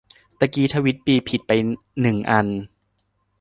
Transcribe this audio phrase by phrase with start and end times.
[0.39, 1.51] ตะกี้ทวีตปีผิดไป
[2.01, 2.47] หนึ่งอัน